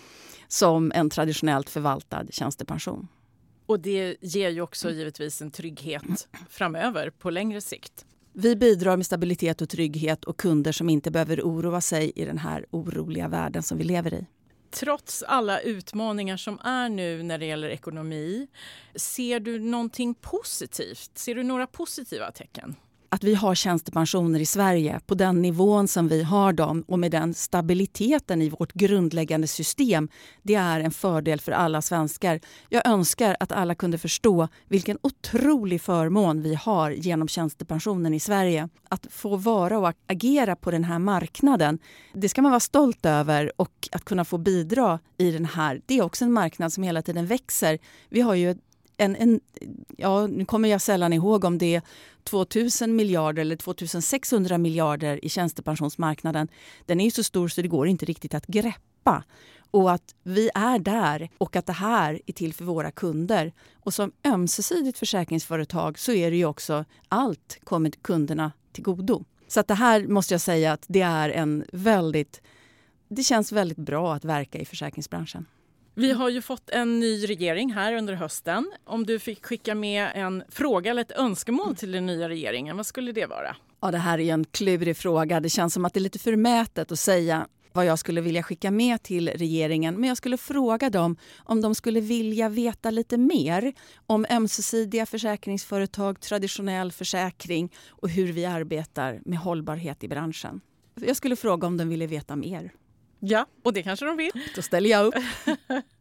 som 0.48 0.92
en 0.96 1.10
traditionellt 1.10 1.70
förvaltad 1.70 2.26
tjänstepension. 2.32 3.08
Och 3.66 3.80
det 3.80 4.16
ger 4.22 4.50
ju 4.50 4.62
också 4.62 4.92
givetvis 4.92 5.42
en 5.42 5.52
trygghet 5.52 6.28
framöver 6.50 7.10
på 7.10 7.30
längre 7.30 7.62
sikt. 7.62 8.06
Vi 8.34 8.56
bidrar 8.56 8.98
med 8.98 9.06
stabilitet 9.06 9.62
och 9.62 9.70
trygghet 9.70 10.26
och 10.26 10.38
kunder 10.38 10.72
som 10.72 10.90
inte 10.90 11.12
behöver 11.12 11.42
oroa 11.42 11.82
sig 11.82 12.12
i 12.16 12.26
den 12.26 12.38
här 12.38 12.66
oroliga 12.72 13.28
världen 13.28 13.64
som 13.64 13.78
vi 13.78 13.84
lever 13.84 14.14
i. 14.14 14.26
Trots 14.72 15.24
alla 15.24 15.60
utmaningar 15.60 16.38
som 16.38 16.60
är 16.64 16.90
nu 16.90 17.24
när 17.24 17.38
det 17.38 17.46
gäller 17.46 17.70
ekonomi, 17.70 18.48
ser 18.96 19.40
du 19.40 19.60
någonting 19.60 20.14
positivt? 20.14 21.12
Ser 21.14 21.36
du 21.36 21.44
några 21.44 21.68
positiva 21.68 22.32
tecken? 22.32 22.76
Att 23.16 23.24
vi 23.24 23.36
har 23.36 23.56
tjänstepensioner 23.56 24.40
i 24.40 24.46
Sverige 24.46 25.00
på 25.06 25.16
den 25.16 25.42
nivån 25.42 25.88
som 25.88 26.08
vi 26.08 26.24
har 26.24 26.54
dem 26.54 26.84
och 26.88 27.00
med 27.00 27.12
den 27.12 27.34
stabiliteten 27.34 28.42
i 28.42 28.50
vårt 28.50 28.74
grundläggande 28.74 29.48
system, 29.48 30.10
det 30.44 30.56
är 30.56 30.80
en 30.80 30.92
fördel 30.92 31.40
för 31.40 31.52
alla 31.52 31.82
svenskar. 31.82 32.40
Jag 32.70 32.88
önskar 32.88 33.38
att 33.40 33.52
alla 33.52 33.76
kunde 33.76 33.98
förstå 33.98 34.48
vilken 34.68 34.98
otrolig 35.02 35.82
förmån 35.82 36.42
vi 36.42 36.56
har 36.56 36.92
genom 36.92 37.28
tjänstepensionen 37.28 38.14
i 38.14 38.20
Sverige. 38.20 38.70
Att 38.90 39.08
få 39.10 39.36
vara 39.36 39.80
och 39.80 39.94
agera 40.08 40.56
på 40.56 40.72
den 40.72 40.84
här 40.84 41.00
marknaden, 41.00 41.80
det 42.14 42.30
ska 42.30 42.42
man 42.42 42.52
vara 42.52 42.60
stolt 42.60 43.06
över 43.06 43.52
och 43.62 43.90
att 43.92 44.06
kunna 44.06 44.26
få 44.26 44.38
bidra 44.38 45.00
i 45.18 45.32
den 45.32 45.46
här, 45.46 45.82
det 45.86 45.98
är 45.98 46.02
också 46.02 46.26
en 46.26 46.34
marknad 46.34 46.74
som 46.74 46.84
hela 46.84 47.02
tiden 47.02 47.26
växer. 47.26 47.80
Vi 48.10 48.22
har 48.22 48.36
ju 48.36 48.56
en, 48.98 49.16
en, 49.16 49.40
ja, 49.98 50.28
nu 50.28 50.46
kommer 50.46 50.70
jag 50.70 50.82
sällan 50.82 51.14
ihåg 51.14 51.44
om 51.44 51.58
det 51.58 51.76
är 51.76 51.82
2000 52.24 52.96
miljarder 52.96 53.42
eller 53.42 53.56
2600 53.56 54.58
miljarder 54.58 55.26
i 55.26 55.30
tjänstepensionsmarknaden. 55.30 56.48
Den 56.86 57.02
är 57.02 57.10
så 57.10 57.24
stor 57.24 57.48
så 57.48 57.62
det 57.62 57.68
går 57.68 57.88
inte 57.88 58.06
riktigt 58.06 58.34
att 58.34 58.48
greppa. 58.48 59.24
Och 59.72 59.92
att 59.92 60.16
vi 60.24 60.50
är 60.56 60.80
där 60.80 61.30
och 61.38 61.56
att 61.56 61.66
det 61.66 61.74
här 61.74 62.22
är 62.26 62.34
till 62.34 62.54
för 62.54 62.66
våra 62.66 62.92
kunder. 62.92 63.54
Och 63.74 63.94
som 63.94 64.12
ömsesidigt 64.26 65.00
försäkringsföretag 65.00 66.00
så 66.00 66.12
är 66.12 66.32
det 66.32 66.38
ju 66.38 66.46
också 66.46 66.86
allt 67.08 67.60
kommer 67.64 67.90
kunderna 67.90 68.52
till 68.72 68.84
godo. 68.84 69.24
Så 69.48 69.60
att 69.60 69.68
det 69.68 69.74
här 69.74 70.08
måste 70.08 70.34
jag 70.34 70.42
säga 70.42 70.74
att 70.74 70.86
det 70.88 71.02
är 71.02 71.30
en 71.30 71.66
väldigt... 71.72 72.42
Det 73.08 73.24
känns 73.24 73.52
väldigt 73.52 73.78
bra 73.78 74.14
att 74.14 74.26
verka 74.26 74.60
i 74.60 74.66
försäkringsbranschen. 74.66 75.46
Vi 75.98 76.12
har 76.12 76.30
ju 76.30 76.42
fått 76.42 76.70
en 76.70 77.00
ny 77.00 77.26
regering 77.26 77.74
här 77.74 77.94
under 77.94 78.14
hösten. 78.14 78.72
Om 78.86 79.06
du 79.06 79.20
fick 79.20 79.46
skicka 79.46 79.76
med 79.76 80.12
en 80.16 80.44
fråga 80.50 80.92
eller 80.92 81.02
ett 81.02 81.12
önskemål 81.12 81.76
till 81.76 81.92
den 81.92 82.06
nya 82.06 82.30
regeringen, 82.30 82.78
vad 82.78 82.86
skulle 82.86 83.12
det 83.12 83.26
vara? 83.26 83.56
Ja, 83.82 83.92
det 83.92 83.98
här 83.98 84.20
är 84.20 84.34
en 84.34 84.46
klurig 84.46 84.98
fråga. 84.98 85.40
Det 85.40 85.50
känns 85.50 85.74
som 85.74 85.86
att 85.86 85.94
det 85.94 86.00
är 86.00 86.02
lite 86.02 86.20
förmätet 86.20 86.92
att 86.92 87.00
säga 87.00 87.48
vad 87.74 87.86
jag 87.86 88.00
skulle 88.00 88.22
vilja 88.22 88.44
skicka 88.44 88.72
med 88.72 89.04
till 89.04 89.30
regeringen. 89.30 89.96
Men 89.96 90.08
jag 90.08 90.18
skulle 90.18 90.38
fråga 90.38 90.90
dem 90.90 91.18
om 91.38 91.62
de 91.62 91.76
skulle 91.76 92.02
vilja 92.02 92.50
veta 92.50 92.92
lite 92.92 93.18
mer 93.18 93.74
om 94.06 94.26
ömsesidiga 94.30 95.06
försäkringsföretag, 95.06 96.20
traditionell 96.20 96.92
försäkring 96.92 97.74
och 97.88 98.10
hur 98.10 98.32
vi 98.34 98.46
arbetar 98.46 99.22
med 99.26 99.40
hållbarhet 99.40 100.04
i 100.04 100.08
branschen. 100.08 100.62
Jag 100.96 101.16
skulle 101.16 101.36
fråga 101.36 101.68
om 101.68 101.78
de 101.78 101.90
ville 101.90 102.08
veta 102.08 102.36
mer. 102.36 102.72
Ja, 103.28 103.46
och 103.64 103.74
det 103.74 103.84
kanske 103.84 104.06
de 104.06 104.18
vill. 104.18 104.32
Då 104.56 104.62
ställer 104.62 104.90
jag 104.90 105.06
upp. 105.06 105.16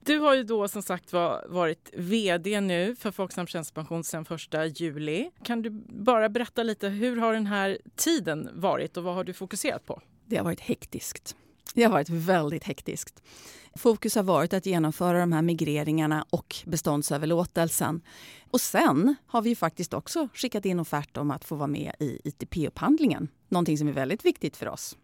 Du 0.04 0.18
har 0.18 0.34
ju 0.34 0.42
då 0.42 0.68
som 0.68 0.82
sagt 0.82 1.12
varit 1.12 1.90
vd 1.92 2.60
nu 2.60 2.96
för 2.96 3.10
Folksam 3.10 3.46
tjänstepension 3.46 4.04
sedan 4.04 4.26
1 4.52 4.80
juli. 4.80 5.30
Kan 5.42 5.62
du 5.62 5.70
bara 5.88 6.28
berätta 6.28 6.62
lite, 6.62 6.88
hur 6.88 7.16
har 7.16 7.32
den 7.32 7.46
här 7.46 7.78
tiden 7.96 8.48
varit 8.54 8.96
och 8.96 9.04
vad 9.04 9.14
har 9.14 9.24
du 9.24 9.32
fokuserat 9.32 9.86
på? 9.86 10.00
Det 10.26 10.36
har 10.36 10.44
varit 10.44 10.60
hektiskt. 10.60 11.36
Det 11.74 11.82
har 11.82 11.90
varit 11.90 12.08
väldigt 12.08 12.64
hektiskt. 12.64 13.22
Fokus 13.74 14.14
har 14.14 14.22
varit 14.22 14.52
att 14.52 14.66
genomföra 14.66 15.20
de 15.20 15.32
här 15.32 15.42
migreringarna 15.42 16.24
och 16.30 16.56
beståndsöverlåtelsen. 16.64 18.00
Och 18.50 18.60
sen 18.60 19.16
har 19.26 19.42
vi 19.42 19.56
faktiskt 19.56 19.94
också 19.94 20.28
skickat 20.34 20.64
in 20.64 20.80
offert 20.80 21.16
om 21.16 21.30
att 21.30 21.44
få 21.44 21.54
vara 21.54 21.66
med 21.66 21.94
i 21.98 22.20
ITP-upphandlingen. 22.24 23.28
Någonting 23.48 23.78
som 23.78 23.88
är 23.88 23.92
väldigt 23.92 24.24
viktigt 24.24 24.56
för 24.56 24.68
oss. 24.68 24.96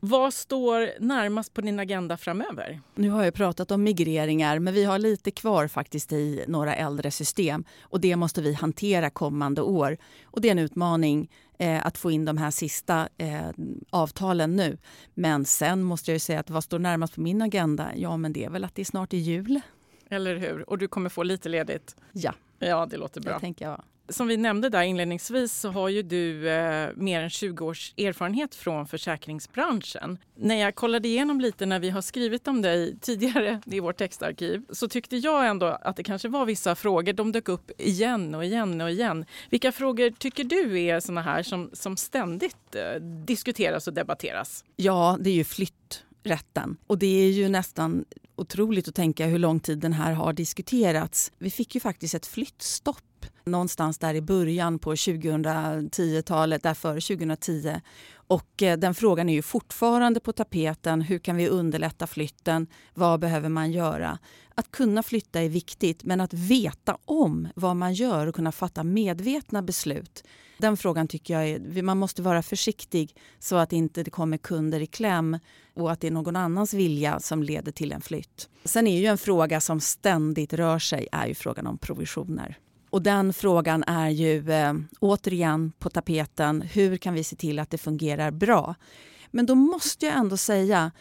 Vad 0.00 0.34
står 0.34 1.00
närmast 1.00 1.54
på 1.54 1.60
din 1.60 1.78
agenda 1.78 2.16
framöver? 2.16 2.80
Nu 2.94 3.10
har 3.10 3.24
jag 3.24 3.34
pratat 3.34 3.70
om 3.70 3.82
migreringar, 3.82 4.58
men 4.58 4.74
vi 4.74 4.84
har 4.84 4.98
lite 4.98 5.30
kvar 5.30 5.68
faktiskt 5.68 6.12
i 6.12 6.44
några 6.48 6.74
äldre 6.74 7.10
system 7.10 7.64
och 7.80 8.00
det 8.00 8.16
måste 8.16 8.42
vi 8.42 8.52
hantera 8.54 9.10
kommande 9.10 9.62
år. 9.62 9.96
Och 10.24 10.40
det 10.40 10.48
är 10.48 10.52
en 10.52 10.58
utmaning 10.58 11.30
eh, 11.58 11.86
att 11.86 11.98
få 11.98 12.10
in 12.10 12.24
de 12.24 12.38
här 12.38 12.50
sista 12.50 13.08
eh, 13.18 13.48
avtalen 13.90 14.56
nu. 14.56 14.78
Men 15.14 15.44
sen 15.44 15.82
måste 15.82 16.12
jag 16.12 16.20
säga 16.20 16.40
att 16.40 16.50
vad 16.50 16.64
står 16.64 16.78
närmast 16.78 17.14
på 17.14 17.20
min 17.20 17.42
agenda? 17.42 17.88
Ja, 17.96 18.16
men 18.16 18.32
det 18.32 18.44
är 18.44 18.50
väl 18.50 18.64
att 18.64 18.74
det 18.74 18.82
är 18.82 18.84
snart 18.84 19.12
är 19.12 19.18
jul. 19.18 19.60
Eller 20.08 20.36
hur? 20.36 20.70
Och 20.70 20.78
du 20.78 20.88
kommer 20.88 21.10
få 21.10 21.22
lite 21.22 21.48
ledigt? 21.48 21.96
Ja. 22.12 22.34
Ja, 22.58 22.86
det 22.86 22.96
låter 22.96 23.20
bra. 23.20 23.34
Det 23.34 23.40
tänker 23.40 23.64
jag 23.64 23.82
som 24.08 24.26
vi 24.26 24.36
nämnde 24.36 24.68
där 24.68 24.82
inledningsvis 24.82 25.52
så 25.52 25.70
har 25.70 25.88
ju 25.88 26.02
du 26.02 26.48
eh, 26.48 26.90
mer 26.96 27.20
än 27.20 27.30
20 27.30 27.64
års 27.64 27.94
erfarenhet 27.96 28.54
från 28.54 28.86
försäkringsbranschen. 28.86 30.18
När 30.34 30.54
jag 30.54 30.74
kollade 30.74 31.08
igenom 31.08 31.40
lite 31.40 31.66
när 31.66 31.78
vi 31.78 31.90
har 31.90 32.02
skrivit 32.02 32.48
om 32.48 32.62
dig 32.62 32.96
tidigare 33.00 33.60
i 33.66 33.80
vårt 33.80 33.96
textarkiv 33.96 34.64
så 34.70 34.88
tyckte 34.88 35.16
jag 35.16 35.46
ändå 35.46 35.66
att 35.66 35.96
det 35.96 36.04
kanske 36.04 36.28
var 36.28 36.46
vissa 36.46 36.74
frågor, 36.74 37.12
de 37.12 37.32
dök 37.32 37.48
upp 37.48 37.70
igen 37.78 38.34
och 38.34 38.44
igen 38.44 38.80
och 38.80 38.90
igen. 38.90 39.24
Vilka 39.50 39.72
frågor 39.72 40.10
tycker 40.10 40.44
du 40.44 40.80
är 40.80 41.00
såna 41.00 41.22
här 41.22 41.42
som, 41.42 41.70
som 41.72 41.96
ständigt 41.96 42.74
eh, 42.74 43.00
diskuteras 43.02 43.86
och 43.86 43.94
debatteras? 43.94 44.64
Ja, 44.76 45.16
det 45.20 45.30
är 45.30 45.34
ju 45.34 45.44
flytträtten. 45.44 46.76
Och 46.86 46.98
det 46.98 47.06
är 47.06 47.30
ju 47.30 47.48
nästan 47.48 48.04
otroligt 48.36 48.88
att 48.88 48.94
tänka 48.94 49.26
hur 49.26 49.38
lång 49.38 49.60
tid 49.60 49.78
den 49.78 49.92
här 49.92 50.12
har 50.12 50.32
diskuterats. 50.32 51.32
Vi 51.38 51.50
fick 51.50 51.74
ju 51.74 51.80
faktiskt 51.80 52.14
ett 52.14 52.26
flyttstopp 52.26 53.02
någonstans 53.46 53.98
där 53.98 54.14
i 54.14 54.20
början 54.20 54.78
på 54.78 54.94
2010-talet, 54.94 56.62
där 56.62 56.74
före 56.74 57.00
2010. 57.00 57.80
Och 58.14 58.62
eh, 58.62 58.78
den 58.78 58.94
frågan 58.94 59.28
är 59.28 59.32
ju 59.34 59.42
fortfarande 59.42 60.20
på 60.20 60.32
tapeten. 60.32 61.00
Hur 61.00 61.18
kan 61.18 61.36
vi 61.36 61.48
underlätta 61.48 62.06
flytten? 62.06 62.66
Vad 62.94 63.20
behöver 63.20 63.48
man 63.48 63.72
göra? 63.72 64.18
Att 64.54 64.70
kunna 64.70 65.02
flytta 65.02 65.42
är 65.42 65.48
viktigt, 65.48 66.04
men 66.04 66.20
att 66.20 66.32
veta 66.32 66.98
om 67.04 67.48
vad 67.54 67.76
man 67.76 67.94
gör 67.94 68.26
och 68.26 68.34
kunna 68.34 68.52
fatta 68.52 68.84
medvetna 68.84 69.62
beslut. 69.62 70.24
Den 70.58 70.76
frågan 70.76 71.08
tycker 71.08 71.34
jag 71.34 71.48
är, 71.48 71.82
man 71.82 71.98
måste 71.98 72.22
vara 72.22 72.42
försiktig 72.42 73.16
så 73.38 73.56
att 73.56 73.72
inte 73.72 74.02
det 74.02 74.10
kommer 74.10 74.36
kunder 74.36 74.80
i 74.80 74.86
kläm 74.86 75.38
och 75.74 75.92
att 75.92 76.00
det 76.00 76.06
är 76.06 76.10
någon 76.10 76.36
annans 76.36 76.74
vilja 76.74 77.20
som 77.20 77.42
leder 77.42 77.72
till 77.72 77.92
en 77.92 78.00
flytt. 78.00 78.48
Sen 78.64 78.86
är 78.86 78.98
ju 78.98 79.06
en 79.06 79.18
fråga 79.18 79.60
som 79.60 79.80
ständigt 79.80 80.52
rör 80.52 80.78
sig 80.78 81.08
är 81.12 81.26
ju 81.26 81.34
frågan 81.34 81.66
om 81.66 81.78
provisioner. 81.78 82.58
Och 82.96 83.02
den 83.02 83.32
frågan 83.32 83.84
är 83.86 84.08
ju 84.08 84.50
eh, 84.50 84.74
återigen 85.00 85.72
på 85.78 85.90
tapeten. 85.90 86.62
Hur 86.62 86.96
kan 86.96 87.14
vi 87.14 87.24
se 87.24 87.36
till 87.36 87.58
att 87.58 87.70
det 87.70 87.78
fungerar 87.78 88.30
bra? 88.30 88.74
Men 89.30 89.46
då 89.46 89.54
måste 89.54 90.06
jag 90.06 90.16
ändå 90.16 90.36
säga, 90.36 90.92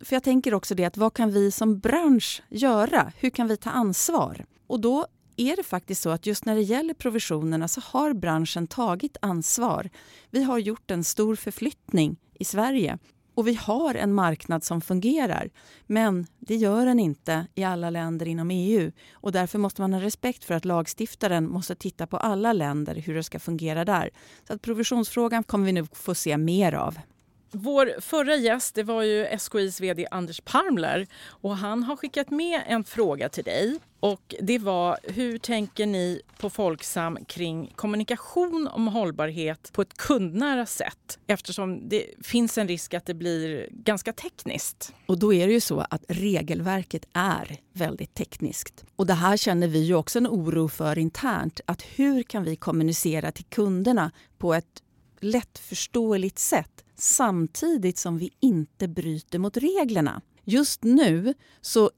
för 0.00 0.16
jag 0.16 0.22
tänker 0.22 0.54
också 0.54 0.74
det 0.74 0.84
att 0.84 0.96
vad 0.96 1.14
kan 1.14 1.30
vi 1.30 1.50
som 1.50 1.78
bransch 1.78 2.42
göra? 2.48 3.12
Hur 3.16 3.30
kan 3.30 3.48
vi 3.48 3.56
ta 3.56 3.70
ansvar? 3.70 4.44
Och 4.66 4.80
då 4.80 5.06
är 5.36 5.56
det 5.56 5.62
faktiskt 5.62 6.02
så 6.02 6.10
att 6.10 6.26
just 6.26 6.44
när 6.44 6.54
det 6.54 6.62
gäller 6.62 6.94
provisionerna 6.94 7.68
så 7.68 7.80
har 7.80 8.12
branschen 8.12 8.66
tagit 8.66 9.16
ansvar. 9.22 9.90
Vi 10.30 10.42
har 10.42 10.58
gjort 10.58 10.90
en 10.90 11.04
stor 11.04 11.36
förflyttning 11.36 12.16
i 12.34 12.44
Sverige 12.44 12.98
och 13.36 13.48
vi 13.48 13.54
har 13.54 13.94
en 13.94 14.12
marknad 14.12 14.64
som 14.64 14.80
fungerar. 14.80 15.50
Men 15.86 16.26
det 16.38 16.56
gör 16.56 16.86
den 16.86 17.00
inte 17.00 17.46
i 17.54 17.64
alla 17.64 17.90
länder 17.90 18.28
inom 18.28 18.50
EU. 18.50 18.92
Och 19.12 19.32
därför 19.32 19.58
måste 19.58 19.80
man 19.80 19.92
ha 19.92 20.00
respekt 20.00 20.44
för 20.44 20.54
att 20.54 20.64
lagstiftaren 20.64 21.50
måste 21.50 21.74
titta 21.74 22.06
på 22.06 22.16
alla 22.16 22.52
länder, 22.52 22.94
hur 22.94 23.14
det 23.14 23.22
ska 23.22 23.38
fungera 23.38 23.84
där. 23.84 24.10
Så 24.46 24.52
att 24.52 24.62
provisionsfrågan 24.62 25.44
kommer 25.44 25.66
vi 25.66 25.72
nu 25.72 25.86
få 25.92 26.14
se 26.14 26.36
mer 26.36 26.72
av. 26.72 26.98
Vår 27.50 28.00
förra 28.00 28.34
gäst 28.34 28.74
det 28.74 28.82
var 28.82 29.02
ju 29.02 29.26
SKIs 29.38 29.80
vd 29.80 30.06
Anders 30.10 30.40
Parmler 30.40 31.06
och 31.26 31.56
han 31.56 31.82
har 31.82 31.96
skickat 31.96 32.30
med 32.30 32.62
en 32.66 32.84
fråga 32.84 33.28
till 33.28 33.44
dig. 33.44 33.78
Och 34.00 34.34
det 34.40 34.58
var 34.58 34.98
hur 35.02 35.38
tänker 35.38 35.86
ni 35.86 36.20
på 36.38 36.50
Folksam 36.50 37.18
kring 37.24 37.72
kommunikation 37.76 38.68
om 38.72 38.88
hållbarhet 38.88 39.70
på 39.72 39.82
ett 39.82 39.96
kundnära 39.96 40.66
sätt 40.66 41.18
eftersom 41.26 41.88
det 41.88 42.06
finns 42.22 42.58
en 42.58 42.68
risk 42.68 42.94
att 42.94 43.06
det 43.06 43.14
blir 43.14 43.68
ganska 43.70 44.12
tekniskt. 44.12 44.94
Och 45.06 45.18
då 45.18 45.34
är 45.34 45.46
det 45.46 45.52
ju 45.52 45.60
så 45.60 45.80
att 45.80 46.04
regelverket 46.08 47.04
är 47.12 47.56
väldigt 47.72 48.14
tekniskt. 48.14 48.84
Och 48.96 49.06
det 49.06 49.14
här 49.14 49.36
känner 49.36 49.68
vi 49.68 49.78
ju 49.78 49.94
också 49.94 50.18
en 50.18 50.26
oro 50.26 50.68
för 50.68 50.98
internt. 50.98 51.60
Att 51.64 51.82
hur 51.82 52.22
kan 52.22 52.44
vi 52.44 52.56
kommunicera 52.56 53.32
till 53.32 53.44
kunderna 53.44 54.10
på 54.38 54.54
ett 54.54 54.82
lättförståeligt 55.20 56.38
sätt 56.38 56.84
samtidigt 56.96 57.98
som 57.98 58.18
vi 58.18 58.30
inte 58.40 58.88
bryter 58.88 59.38
mot 59.38 59.56
reglerna. 59.56 60.22
Just 60.44 60.84
nu 60.84 61.34
så 61.60 61.90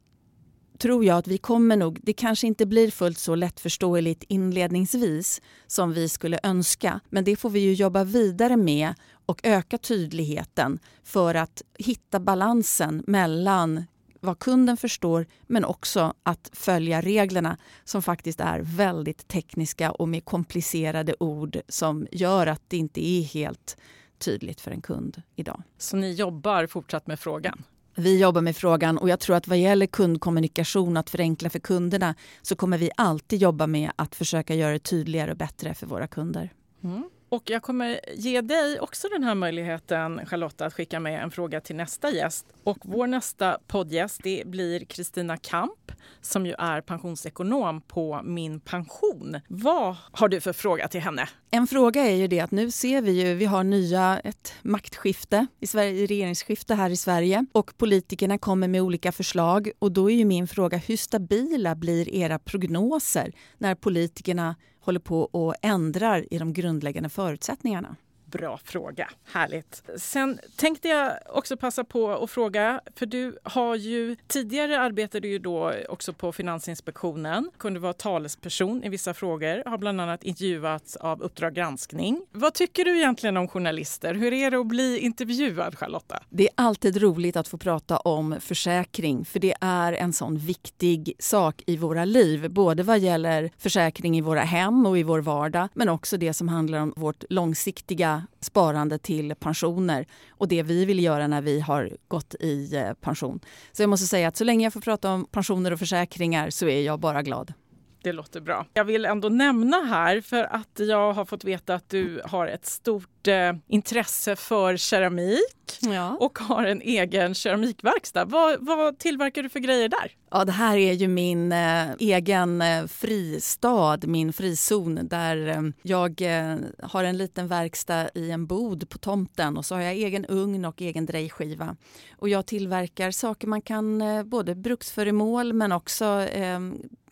tror 0.79 1.05
jag 1.05 1.19
att 1.19 1.27
vi 1.27 1.39
kommer 1.39 1.77
nog... 1.77 2.01
Det 2.03 2.13
kanske 2.13 2.47
inte 2.47 2.67
blir 2.67 2.91
fullt 2.91 3.19
så 3.19 3.35
lättförståeligt 3.35 4.25
inledningsvis 4.29 5.43
som 5.67 5.93
vi 5.93 6.09
skulle 6.09 6.39
önska. 6.43 7.01
Men 7.09 7.25
det 7.25 7.37
får 7.37 7.51
vi 7.51 7.61
ju 7.61 7.73
jobba 7.73 8.05
vidare 8.05 8.57
med 8.57 8.95
och 9.27 9.41
öka 9.43 9.79
tydligheten 9.79 10.79
för 11.05 11.35
att 11.35 11.63
hitta 11.79 12.21
balansen 12.21 13.03
mellan 13.07 13.85
vad 14.21 14.39
kunden 14.39 14.77
förstår 14.77 15.27
men 15.47 15.65
också 15.65 16.15
att 16.23 16.51
följa 16.53 17.01
reglerna 17.01 17.57
som 17.85 18.03
faktiskt 18.03 18.41
är 18.41 18.61
väldigt 18.61 19.29
tekniska 19.29 19.91
och 19.91 20.09
med 20.09 20.25
komplicerade 20.25 21.15
ord 21.21 21.59
som 21.69 22.07
gör 22.13 22.47
att 22.47 22.63
det 22.69 22.77
inte 22.77 23.07
är 23.07 23.23
helt 23.23 23.77
tydligt 24.19 24.61
för 24.61 24.71
en 24.71 24.81
kund 24.81 25.23
idag. 25.37 25.63
Så 25.79 25.97
ni 25.97 26.13
jobbar 26.13 26.67
fortsatt 26.67 27.07
med 27.07 27.21
frågan? 27.21 27.65
Vi 27.99 28.19
jobbar 28.19 28.41
med 28.41 28.57
frågan 28.57 28.99
och 28.99 29.09
jag 29.09 29.21
tror 29.21 29.37
att 29.37 29.49
vad 29.49 29.59
gäller 29.59 29.87
kundkommunikation, 29.87 30.97
att 30.97 31.11
förenkla 31.11 31.51
för 31.51 31.59
kunderna, 31.59 32.15
så 32.43 32.57
kommer 32.57 32.79
vi 32.79 32.91
alltid 32.97 33.39
jobba 33.39 33.67
med 33.67 33.91
att 33.97 34.15
försöka 34.15 34.55
göra 34.55 34.73
det 34.73 34.79
tydligare 34.79 35.31
och 35.31 35.37
bättre 35.37 35.75
för 35.75 35.87
våra 35.87 36.07
kunder. 36.07 36.53
Mm. 36.85 37.11
Och 37.29 37.51
jag 37.51 37.63
kommer 37.63 38.01
ge 38.15 38.41
dig 38.41 38.81
också 38.81 39.09
den 39.09 39.25
här 39.25 39.35
möjligheten, 39.35 40.27
Charlotta, 40.27 40.67
att 40.67 40.75
skicka 40.75 41.01
med 41.01 41.23
en 41.23 41.31
fråga 41.31 41.61
till 41.61 41.77
nästa 41.77 42.11
gäst. 42.11 42.47
Och 42.65 42.79
vår 42.83 43.07
nästa 43.07 43.59
poddgäst 43.67 44.21
det 44.23 44.43
blir 44.47 44.85
Kristina 44.85 45.37
Kamp 45.37 45.93
som 46.21 46.47
ju 46.47 46.55
är 46.59 46.81
pensionsekonom 46.81 47.81
på 47.81 48.21
Min 48.25 48.61
Pension. 48.61 49.41
Vad 49.49 49.97
har 50.13 50.29
du 50.29 50.41
för 50.41 50.53
fråga 50.53 50.89
till 50.89 51.01
henne? 51.01 51.29
En 51.51 51.67
fråga 51.67 52.03
är 52.03 52.15
ju 52.15 52.27
det 52.27 52.41
att 52.41 52.51
nu 52.51 52.71
ser 52.71 53.03
vi 53.03 53.13
ju, 53.13 53.35
vi 53.35 53.45
har 53.45 53.65
nya, 53.65 54.21
ett 54.25 54.55
maktskifte 54.63 55.47
i 55.61 55.67
Sverige, 55.67 56.07
regeringsskifte 56.07 56.75
här 56.75 56.91
i 56.91 56.97
Sverige 56.97 57.47
och 57.53 57.77
politikerna 57.77 58.39
kommer 58.39 58.69
med 58.69 58.83
olika 58.83 59.13
förslag 59.13 59.71
och 59.79 59.93
då 59.93 60.11
är 60.11 60.15
ju 60.15 60.25
min 60.25 60.49
fråga 60.49 60.79
hur 60.79 60.97
stabila 60.97 61.75
blir 61.75 62.15
era 62.15 62.39
prognoser 62.39 63.33
när 63.59 63.75
politikerna 63.75 64.55
håller 64.89 65.01
på 65.01 65.23
och 65.23 65.55
ändrar 65.63 66.35
i 66.35 66.39
de 66.39 66.53
grundläggande 66.53 67.09
förutsättningarna? 67.09 67.97
Bra 68.31 68.59
fråga. 68.65 69.11
Härligt. 69.33 69.83
Sen 69.97 70.39
tänkte 70.57 70.89
jag 70.89 71.13
också 71.29 71.57
passa 71.57 71.85
på 71.85 72.11
att 72.11 72.31
fråga, 72.31 72.81
för 72.97 73.07
du 73.07 73.39
har 73.43 73.77
ju 73.77 74.17
tidigare 74.27 74.81
arbetade 74.81 75.29
ju 75.29 75.39
då 75.39 75.73
också 75.89 76.13
på 76.13 76.33
Finansinspektionen, 76.33 77.51
kunde 77.59 77.81
vara 77.81 77.93
talesperson 77.93 78.85
i 78.85 78.89
vissa 78.89 79.15
frågor, 79.15 79.63
har 79.67 79.79
bland 79.79 80.01
annat 80.01 80.23
intervjuats 80.25 80.97
av 80.97 81.23
Uppdrag 81.23 81.55
granskning. 81.55 82.27
Vad 82.33 82.55
tycker 82.55 82.85
du 82.85 82.99
egentligen 82.99 83.37
om 83.37 83.49
journalister? 83.49 84.15
Hur 84.15 84.33
är 84.33 84.51
det 84.51 84.57
att 84.57 84.67
bli 84.67 84.99
intervjuad, 84.99 85.79
Charlotta? 85.79 86.23
Det 86.29 86.43
är 86.43 86.55
alltid 86.55 86.97
roligt 86.97 87.37
att 87.37 87.49
få 87.49 87.59
prata 87.59 87.97
om 87.97 88.37
försäkring, 88.41 89.25
för 89.25 89.41
det 89.41 89.55
är 89.61 89.93
en 89.93 90.13
sån 90.13 90.39
viktig 90.39 91.13
sak 91.19 91.63
i 91.67 91.77
våra 91.77 92.05
liv, 92.05 92.51
både 92.51 92.83
vad 92.83 92.99
gäller 92.99 93.51
försäkring 93.59 94.19
i 94.19 94.21
våra 94.21 94.41
hem 94.41 94.87
och 94.87 94.99
i 94.99 95.03
vår 95.03 95.21
vardag, 95.21 95.69
men 95.75 95.89
också 95.89 96.17
det 96.17 96.35
som 96.35 96.49
handlar 96.49 96.79
om 96.79 96.93
vårt 96.97 97.25
långsiktiga 97.31 98.18
sparande 98.41 98.99
till 98.99 99.35
pensioner 99.35 100.07
och 100.31 100.49
det 100.49 100.63
vi 100.63 100.85
vill 100.85 101.03
göra 101.05 101.27
när 101.27 101.41
vi 101.41 101.61
har 101.61 101.97
gått 102.09 102.35
i 102.41 102.77
eh, 102.77 102.93
pension. 102.93 103.41
Så 103.73 103.83
jag 103.83 103.91
måste 103.91 104.07
säga 104.07 104.29
att 104.29 104.37
så 104.37 104.45
länge 104.45 104.67
jag 104.67 104.73
får 104.73 104.81
prata 104.81 105.13
om 105.13 105.27
pensioner 105.31 105.73
och 105.73 105.79
försäkringar 105.79 106.51
så 106.51 106.69
är 106.69 106.83
jag 106.83 107.01
bara 107.01 107.23
glad. 107.23 107.53
Det 108.03 108.13
låter 108.13 108.41
bra. 108.41 108.67
Jag 108.75 108.85
vill 108.85 109.05
ändå 109.05 109.29
nämna 109.29 109.77
här 109.77 110.21
för 110.21 110.45
att 110.45 110.81
jag 110.89 111.13
har 111.13 111.25
fått 111.25 111.45
veta 111.45 111.75
att 111.75 111.89
du 111.89 112.23
har 112.25 112.47
ett 112.47 112.67
stort 112.67 113.27
eh, 113.27 113.53
intresse 113.67 114.37
för 114.37 114.77
keramik 114.77 115.79
ja. 115.81 116.17
och 116.21 116.39
har 116.39 116.65
en 116.65 116.83
egen 116.83 117.35
keramikverkstad. 117.35 118.25
Vad, 118.25 118.67
vad, 118.67 118.99
tillverkar 118.99 119.43
du 119.43 119.49
för 119.49 119.61
grejer 119.61 119.89
där? 119.89 120.13
Ja, 120.31 120.45
det 120.45 120.53
här 120.53 120.77
är 120.77 120.93
ju 120.93 121.09
min 121.09 121.53
eh, 121.53 121.91
egen 121.99 122.63
eh, 122.63 122.87
fristad, 122.87 123.99
min 124.03 124.33
frizon 124.33 125.01
där 125.03 125.49
eh, 125.49 125.63
jag 125.83 126.23
eh, 126.23 126.57
har 126.83 127.05
en 127.05 127.17
liten 127.17 127.49
verkstad 127.49 128.09
i 128.15 128.31
en 128.31 128.47
bod 128.47 128.89
på 128.89 128.99
tomten 128.99 129.57
och 129.57 129.67
så 129.67 129.75
har 129.75 129.83
jag 129.83 129.93
egen 129.93 130.25
ugn 130.25 130.65
och 130.65 130.83
egen 130.83 131.07
drejskiva. 131.07 131.77
Och 132.17 132.29
jag 132.29 132.47
tillverkar 132.47 133.11
saker 133.11 133.49
man 133.49 133.63
kan, 133.63 134.03
både 134.29 134.55
bruksföremål 134.55 135.53
men 135.53 135.73
också 135.73 136.05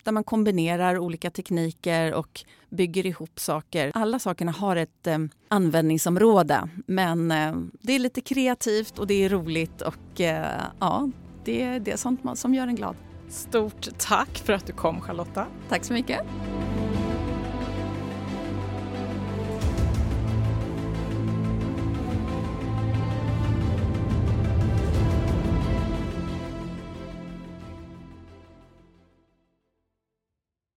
där 0.07 0.11
man 0.11 0.23
kombinerar 0.23 0.97
olika 0.97 1.29
tekniker 1.29 2.13
och 2.13 2.45
bygger 2.69 3.05
ihop 3.05 3.39
saker. 3.39 3.91
Alla 3.93 4.19
sakerna 4.19 4.51
har 4.51 4.75
ett 4.75 5.07
eh, 5.07 5.17
användningsområde 5.47 6.69
men 6.85 7.31
eh, 7.31 7.55
det 7.81 7.93
är 7.93 7.99
lite 7.99 8.21
kreativt 8.21 8.99
och 8.99 9.07
det 9.07 9.25
är 9.25 9.29
roligt 9.29 9.81
och 9.81 10.21
eh, 10.21 10.61
ja, 10.79 11.09
det 11.45 11.61
är 11.61 11.79
det 11.79 11.97
sånt 11.97 12.21
som 12.39 12.53
gör 12.53 12.67
en 12.67 12.75
glad. 12.75 12.95
Stort 13.29 13.87
tack 13.97 14.37
för 14.37 14.53
att 14.53 14.65
du 14.65 14.73
kom 14.73 15.01
Charlotta. 15.01 15.45
Tack 15.69 15.83
så 15.83 15.93
mycket. 15.93 16.21